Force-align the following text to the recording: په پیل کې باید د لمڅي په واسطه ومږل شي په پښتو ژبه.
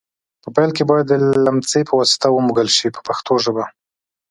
په 0.43 0.47
پیل 0.55 0.71
کې 0.77 0.83
باید 0.89 1.05
د 1.09 1.13
لمڅي 1.45 1.81
په 1.89 1.93
واسطه 1.99 2.27
ومږل 2.31 2.67
شي 2.77 2.87
په 2.95 3.01
پښتو 3.07 3.33
ژبه. 3.43 3.63